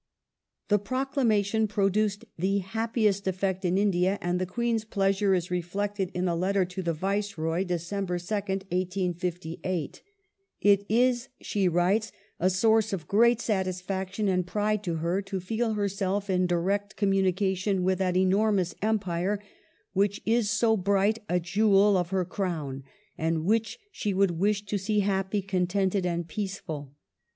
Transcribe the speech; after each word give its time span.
The 0.69 0.79
proclamation 0.79 1.67
produced 1.67 2.25
the 2.35 2.57
happiest 2.57 3.27
effect 3.27 3.63
in 3.63 3.77
India, 3.77 4.17
and 4.19 4.39
the 4.41 4.47
Queen's 4.47 4.83
pleasure 4.83 5.35
is 5.35 5.51
reflected 5.51 6.09
in 6.15 6.27
a 6.27 6.35
letter 6.35 6.65
to 6.65 6.81
the 6.81 6.91
Viceroy 6.95 7.63
(Dec. 7.63 7.85
2nd, 7.85 8.47
1858)." 8.71 10.01
It 10.71 10.85
is," 10.89 11.29
she 11.39 11.67
writes," 11.67 12.11
a 12.39 12.49
source 12.49 12.93
of 12.93 13.07
great 13.07 13.39
satisfaction 13.39 14.27
and 14.27 14.47
pride 14.47 14.81
to 14.85 14.95
her 14.95 15.21
to 15.21 15.39
feel 15.39 15.73
herself 15.73 16.31
in 16.31 16.47
direct 16.47 16.95
communication 16.95 17.83
with 17.83 17.99
that 17.99 18.17
enormous 18.17 18.73
Empire 18.81 19.39
which 19.93 20.19
is 20.25 20.49
so 20.49 20.75
bright 20.75 21.19
a 21.29 21.39
jewel 21.39 21.95
of 21.95 22.09
her 22.09 22.25
Crown, 22.25 22.83
and 23.19 23.45
which 23.45 23.77
she 23.91 24.15
would 24.15 24.31
wish 24.31 24.65
to 24.65 24.79
see 24.79 25.01
happy, 25.01 25.43
contented, 25.43 26.07
and 26.07 26.27
peaceful. 26.27 26.95